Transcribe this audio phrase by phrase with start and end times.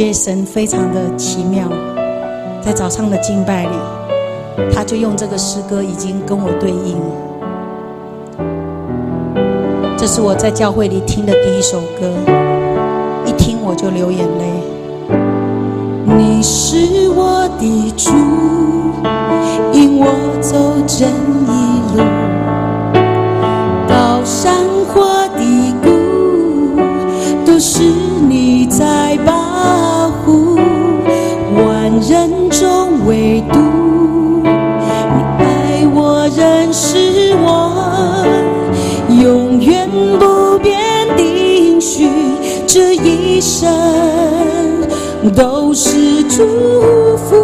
[0.00, 1.68] 觉得神非常的奇妙，
[2.62, 3.72] 在早上的敬拜里，
[4.74, 6.96] 他就用这个诗歌已经跟我对应。
[9.98, 12.10] 这是我在教会里听的第一首歌，
[13.26, 14.44] 一听我就流眼泪。
[16.16, 18.10] 你是我的主，
[19.74, 20.06] 引我
[20.40, 20.56] 走
[20.86, 21.10] 正
[21.44, 21.50] 义
[21.94, 22.02] 路，
[23.86, 24.64] 高山
[24.94, 25.90] 或低谷，
[27.44, 27.82] 都是
[42.72, 43.68] 这一生
[45.34, 47.34] 都是祝福。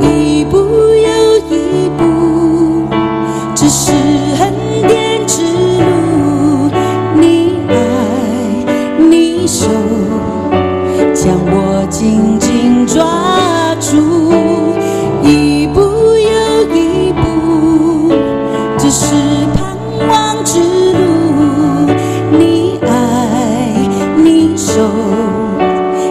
[0.00, 2.88] 一步又一步，
[3.54, 3.92] 这是
[4.40, 4.52] 恩
[4.88, 6.68] 典之路。
[7.20, 7.72] 你爱，
[8.98, 9.68] 你手，
[11.14, 13.27] 将我紧紧抓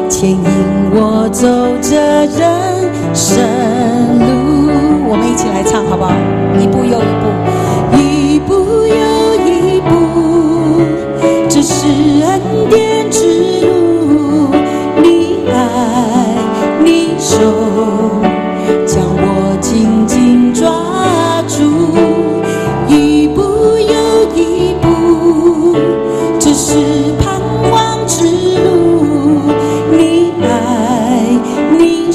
[0.10, 0.44] 牵引
[0.94, 1.48] 我走
[1.82, 3.38] 这人生
[4.20, 4.57] 路。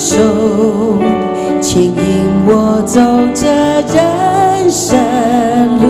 [0.05, 0.17] 手，
[1.61, 1.92] 牵引
[2.45, 3.00] 我走
[3.33, 3.47] 这
[3.95, 4.98] 人生
[5.81, 5.86] 路。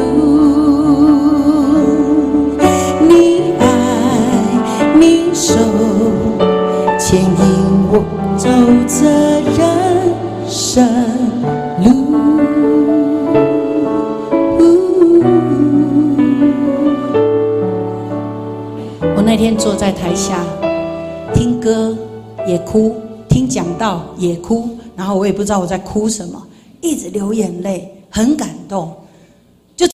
[3.09, 3.65] 你爱，
[5.01, 5.55] 你手，
[6.99, 7.27] 牵引
[7.91, 8.05] 我
[8.37, 8.51] 走
[8.87, 9.09] 这
[9.57, 9.65] 人
[10.47, 10.87] 生
[11.83, 11.91] 路。
[19.17, 20.45] 我那天坐在台下，
[21.33, 21.97] 听歌
[22.47, 22.95] 也哭，
[23.33, 26.47] 听讲到也哭，然后我也不知道我在哭什么，
[26.83, 28.95] 一直流眼泪，很感动。